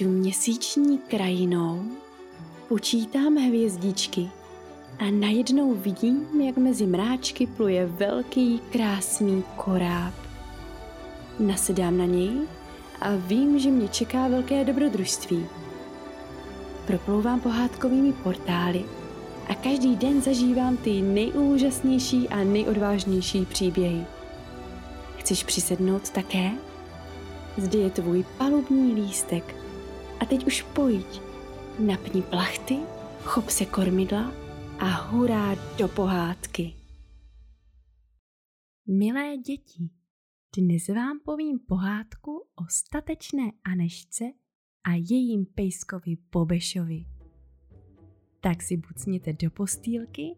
Měsíční 0.00 0.98
krajinou, 0.98 1.82
počítám 2.68 3.36
hvězdičky 3.36 4.30
a 4.98 5.10
najednou 5.10 5.74
vidím, 5.74 6.40
jak 6.40 6.56
mezi 6.56 6.86
mráčky 6.86 7.46
pluje 7.46 7.86
velký, 7.86 8.60
krásný 8.70 9.44
koráb. 9.56 10.14
Nasedám 11.38 11.98
na 11.98 12.04
něj 12.04 12.32
a 13.00 13.16
vím, 13.16 13.58
že 13.58 13.70
mě 13.70 13.88
čeká 13.88 14.28
velké 14.28 14.64
dobrodružství. 14.64 15.46
Proplouvám 16.86 17.40
pohádkovými 17.40 18.12
portály 18.12 18.84
a 19.48 19.54
každý 19.54 19.96
den 19.96 20.22
zažívám 20.22 20.76
ty 20.76 21.02
nejúžasnější 21.02 22.28
a 22.28 22.44
nejodvážnější 22.44 23.46
příběhy. 23.46 24.06
Chceš 25.18 25.44
přisednout 25.44 26.10
také? 26.10 26.50
Zde 27.56 27.78
je 27.78 27.90
tvůj 27.90 28.24
palubní 28.38 28.94
lístek. 28.94 29.61
A 30.22 30.24
teď 30.24 30.46
už 30.46 30.62
pojď. 30.62 31.20
Napni 31.78 32.22
plachty, 32.22 32.78
chop 33.22 33.48
se 33.48 33.66
kormidla 33.66 34.32
a 34.78 34.86
hurá 34.86 35.54
do 35.78 35.88
pohádky. 35.88 36.74
Milé 38.86 39.36
děti, 39.36 39.90
dnes 40.56 40.88
vám 40.88 41.20
povím 41.24 41.58
pohádku 41.58 42.32
o 42.32 42.64
statečné 42.68 43.42
Anešce 43.64 44.24
a 44.84 44.94
jejím 44.94 45.46
pejskovi 45.46 46.16
Bobešovi. 46.32 47.06
Tak 48.40 48.62
si 48.62 48.76
bucněte 48.76 49.32
do 49.32 49.50
postýlky 49.50 50.36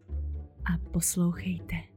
a 0.73 0.89
poslouchejte. 0.91 1.94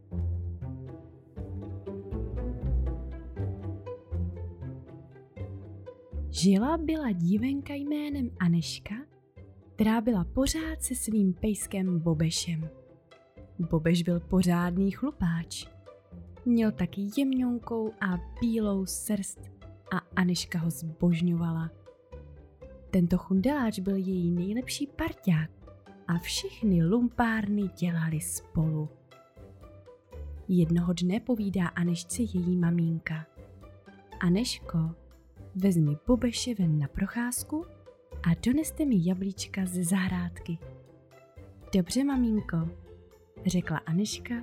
Žila 6.40 6.76
byla 6.76 7.12
dívenka 7.12 7.74
jménem 7.74 8.30
Aneška, 8.40 8.94
která 9.74 10.00
byla 10.00 10.24
pořád 10.24 10.82
se 10.82 10.94
svým 10.94 11.32
pejskem 11.32 11.98
Bobešem. 11.98 12.68
Bobeš 13.58 14.02
byl 14.02 14.20
pořádný 14.20 14.90
chlupáč. 14.90 15.66
Měl 16.44 16.72
taky 16.72 17.06
jemňonkou 17.16 17.92
a 18.00 18.18
bílou 18.40 18.86
srst 18.86 19.38
a 19.92 19.98
Aneška 20.16 20.58
ho 20.58 20.70
zbožňovala. 20.70 21.70
Tento 22.90 23.18
chundeláč 23.18 23.78
byl 23.78 23.96
její 23.96 24.30
nejlepší 24.30 24.86
parťák 24.86 25.50
a 26.08 26.18
všechny 26.18 26.84
lumpárny 26.84 27.62
dělali 27.62 28.20
spolu. 28.20 28.88
Jednoho 30.48 30.92
dne 30.92 31.20
povídá 31.20 31.66
Anešce 31.68 32.22
její 32.22 32.56
mamínka. 32.56 33.26
Aneško, 34.20 34.94
vezmi 35.54 35.96
Bobeše 36.06 36.54
ven 36.54 36.78
na 36.78 36.88
procházku 36.88 37.64
a 38.22 38.34
doneste 38.46 38.84
mi 38.84 38.96
jablíčka 39.08 39.66
ze 39.66 39.84
zahrádky. 39.84 40.58
Dobře, 41.74 42.04
maminko, 42.04 42.68
řekla 43.46 43.78
Aneška 43.78 44.34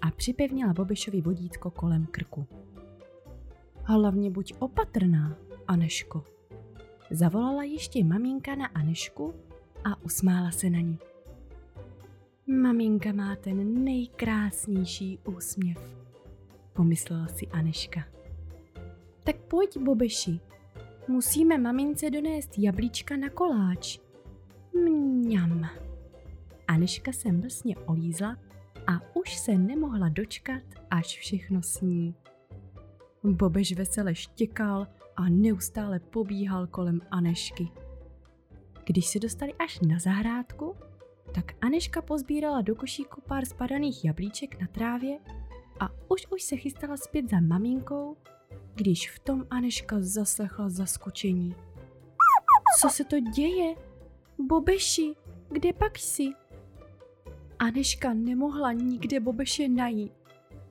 a 0.00 0.10
připevnila 0.10 0.72
Bobešovi 0.72 1.20
vodítko 1.20 1.70
kolem 1.70 2.06
krku. 2.06 2.46
Hlavně 3.84 4.30
buď 4.30 4.54
opatrná, 4.58 5.36
Aneško. 5.68 6.24
Zavolala 7.10 7.62
ještě 7.62 8.04
maminka 8.04 8.54
na 8.54 8.66
Anešku 8.66 9.34
a 9.84 10.02
usmála 10.02 10.50
se 10.50 10.70
na 10.70 10.80
ní. 10.80 10.98
Maminka 12.46 13.12
má 13.12 13.36
ten 13.36 13.84
nejkrásnější 13.84 15.18
úsměv, 15.24 15.96
pomyslela 16.72 17.26
si 17.26 17.46
Aneška. 17.46 18.04
Tak 19.24 19.36
pojď, 19.36 19.78
Bobeši, 19.78 20.40
musíme 21.08 21.58
mamince 21.58 22.10
donést 22.10 22.58
jablíčka 22.58 23.16
na 23.16 23.30
koláč. 23.30 23.98
Mňam. 24.84 25.68
Aneška 26.68 27.12
se 27.12 27.32
mlsně 27.32 27.76
olízla 27.76 28.36
a 28.86 29.16
už 29.16 29.36
se 29.36 29.58
nemohla 29.58 30.08
dočkat, 30.08 30.62
až 30.90 31.18
všechno 31.18 31.62
sní. 31.62 32.14
Bobeš 33.24 33.72
vesele 33.72 34.14
štěkal 34.14 34.86
a 35.16 35.28
neustále 35.28 36.00
pobíhal 36.00 36.66
kolem 36.66 37.00
Anešky. 37.10 37.68
Když 38.84 39.06
se 39.06 39.18
dostali 39.18 39.54
až 39.54 39.80
na 39.80 39.98
zahrádku, 39.98 40.74
tak 41.34 41.52
Aneška 41.60 42.02
pozbírala 42.02 42.60
do 42.60 42.74
košíku 42.74 43.20
pár 43.20 43.44
spadaných 43.44 44.04
jablíček 44.04 44.60
na 44.60 44.66
trávě 44.66 45.18
a 45.80 45.88
už 46.08 46.26
už 46.30 46.42
se 46.42 46.56
chystala 46.56 46.96
zpět 46.96 47.30
za 47.30 47.40
maminkou, 47.40 48.16
když 48.74 49.10
v 49.10 49.18
tom 49.18 49.46
Aneška 49.50 49.96
zaslechla 50.00 50.68
zaskočení. 50.68 51.54
Co 52.80 52.88
se 52.88 53.04
to 53.04 53.20
děje? 53.20 53.74
Bobeši, 54.38 55.14
kde 55.50 55.72
pak 55.72 55.98
jsi? 55.98 56.28
Aneška 57.58 58.14
nemohla 58.14 58.72
nikde 58.72 59.20
Bobeše 59.20 59.68
najít 59.68 60.12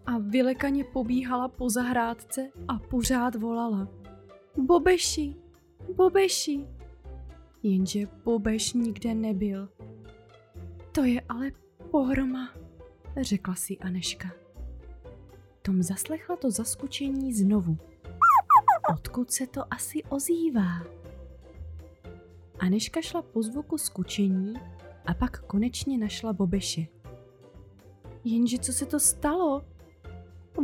a 0.05 0.17
vylekaně 0.17 0.83
pobíhala 0.83 1.47
po 1.47 1.69
zahrádce 1.69 2.49
a 2.67 2.79
pořád 2.79 3.35
volala. 3.35 3.87
Bobeši, 4.57 5.35
Bobeši. 5.95 6.67
Jenže 7.63 8.07
Bobeš 8.23 8.73
nikde 8.73 9.13
nebyl. 9.15 9.69
To 10.91 11.03
je 11.03 11.21
ale 11.29 11.51
pohroma, 11.91 12.53
řekla 13.21 13.55
si 13.55 13.77
Aneška. 13.77 14.31
Tom 15.61 15.83
zaslechla 15.83 16.35
to 16.35 16.51
zaskočení 16.51 17.33
znovu. 17.33 17.77
Odkud 18.93 19.31
se 19.31 19.47
to 19.47 19.73
asi 19.73 20.03
ozývá? 20.03 20.83
Aneška 22.59 23.01
šla 23.01 23.21
po 23.21 23.41
zvuku 23.41 23.77
skučení 23.77 24.53
a 25.05 25.13
pak 25.13 25.45
konečně 25.45 25.97
našla 25.97 26.33
Bobeše. 26.33 26.87
Jenže 28.23 28.57
co 28.57 28.73
se 28.73 28.85
to 28.85 28.99
stalo? 28.99 29.65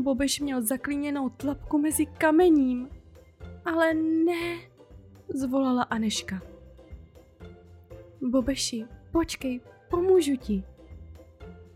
Bobeš 0.03 0.39
měl 0.39 0.61
zaklíněnou 0.61 1.29
tlapku 1.29 1.77
mezi 1.77 2.05
kamením. 2.05 2.89
Ale 3.65 3.93
ne, 3.93 4.59
zvolala 5.33 5.83
Aneška. 5.83 6.41
Bobeši, 8.21 8.85
počkej, 9.11 9.61
pomůžu 9.89 10.35
ti. 10.35 10.63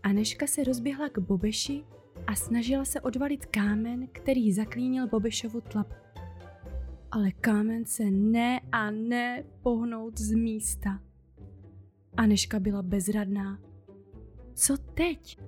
Aneška 0.02 0.46
se 0.46 0.64
rozběhla 0.64 1.08
k 1.08 1.18
Bobeši 1.18 1.84
a 2.26 2.34
snažila 2.34 2.84
se 2.84 3.00
odvalit 3.00 3.46
kámen, 3.46 4.08
který 4.12 4.52
zaklínil 4.52 5.08
Bobešovu 5.08 5.60
tlapku. 5.60 6.01
Ale 7.12 7.30
kámen 7.30 7.84
se 7.84 8.10
ne 8.10 8.60
a 8.72 8.90
ne 8.90 9.44
pohnout 9.62 10.18
z 10.18 10.32
místa. 10.32 11.00
Aneška 12.16 12.60
byla 12.60 12.82
bezradná. 12.82 13.58
Co 14.54 14.76
teď? 14.76 15.38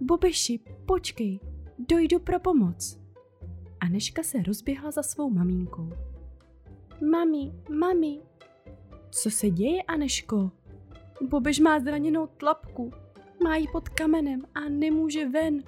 Bobeši, 0.00 0.60
počkej, 0.86 1.40
dojdu 1.78 2.18
pro 2.18 2.40
pomoc. 2.40 3.00
Aneška 3.80 4.22
se 4.22 4.42
rozběhla 4.42 4.90
za 4.90 5.02
svou 5.02 5.30
mamínkou. 5.30 5.88
Mami, 7.10 7.52
mami. 7.78 8.20
Co 9.10 9.30
se 9.30 9.50
děje, 9.50 9.82
Aneško? 9.82 10.50
Bobeš 11.28 11.60
má 11.60 11.80
zraněnou 11.80 12.26
tlapku, 12.26 12.90
má 13.42 13.56
ji 13.56 13.66
pod 13.72 13.88
kamenem 13.88 14.42
a 14.54 14.68
nemůže 14.68 15.28
ven. 15.28 15.62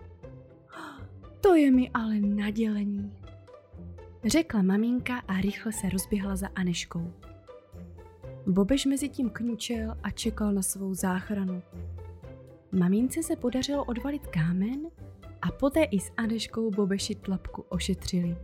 To 1.40 1.54
je 1.54 1.70
mi 1.70 1.90
ale 1.90 2.20
nadělení. 2.20 3.21
Řekla 4.24 4.62
maminka 4.62 5.18
a 5.28 5.40
rychle 5.40 5.72
se 5.72 5.88
rozběhla 5.88 6.36
za 6.36 6.48
Aneškou. 6.54 7.12
Bobeš 8.46 8.86
mezi 8.86 9.08
tím 9.08 9.30
kňučel 9.30 9.96
a 10.02 10.10
čekal 10.10 10.52
na 10.52 10.62
svou 10.62 10.94
záchranu. 10.94 11.62
Mamince 12.72 13.22
se 13.22 13.36
podařilo 13.36 13.84
odvalit 13.84 14.26
kámen 14.26 14.80
a 15.42 15.50
poté 15.50 15.82
i 15.82 16.00
s 16.00 16.12
Aneškou 16.16 16.70
Bobeši 16.70 17.14
tlapku 17.14 17.64
ošetřili. 17.68 18.36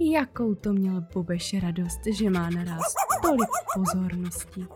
Jakou 0.00 0.54
to 0.54 0.72
měl 0.72 1.04
Bobeš 1.14 1.62
radost, 1.62 2.00
že 2.06 2.30
má 2.30 2.50
naraz 2.50 2.94
tolik 3.22 3.50
pozornosti. 3.74 4.66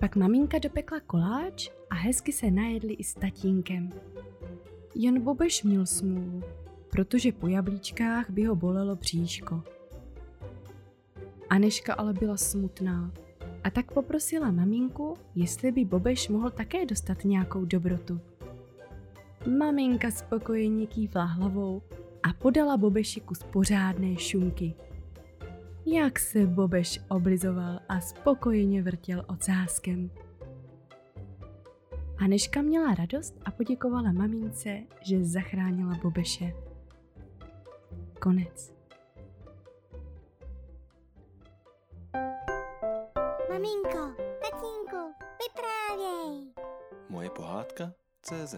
Pak 0.00 0.16
maminka 0.16 0.58
dopekla 0.58 1.00
koláč 1.00 1.70
a 1.90 1.94
hezky 1.94 2.32
se 2.32 2.50
najedli 2.50 2.92
i 2.92 3.04
s 3.04 3.14
tatínkem. 3.14 3.90
Jen 4.94 5.22
Bobeš 5.22 5.62
měl 5.62 5.86
smůlu, 5.86 6.42
protože 6.90 7.32
po 7.32 7.48
jablíčkách 7.48 8.30
by 8.30 8.44
ho 8.44 8.56
bolelo 8.56 8.96
bříško. 8.96 9.62
Aneška 11.50 11.94
ale 11.94 12.12
byla 12.12 12.36
smutná 12.36 13.12
a 13.64 13.70
tak 13.70 13.92
poprosila 13.92 14.50
maminku, 14.50 15.14
jestli 15.34 15.72
by 15.72 15.84
Bobeš 15.84 16.28
mohl 16.28 16.50
také 16.50 16.86
dostat 16.86 17.24
nějakou 17.24 17.64
dobrotu. 17.64 18.20
Maminka 19.58 20.10
spokojeně 20.10 20.86
kývla 20.86 21.24
hlavou 21.24 21.82
a 22.22 22.32
podala 22.32 22.76
Bobeši 22.76 23.20
kus 23.20 23.42
pořádné 23.42 24.16
šunky. 24.16 24.74
Jak 25.86 26.18
se 26.18 26.46
Bobeš 26.46 27.00
oblizoval 27.08 27.80
a 27.88 28.00
spokojeně 28.00 28.82
vrtěl 28.82 29.24
ocáskem. 29.28 30.10
Aneška 32.18 32.62
měla 32.62 32.94
radost 32.94 33.40
a 33.44 33.50
poděkovala 33.50 34.12
mamince, 34.12 34.82
že 35.02 35.24
zachránila 35.24 35.98
Bobeše 36.02 36.69
konec. 38.20 38.72
Maminko, 43.48 44.14
tatínku, 44.40 45.14
vyprávěj! 45.40 46.52
Moje 47.08 47.30
pohádka 47.30 47.92
CZ 48.22 48.54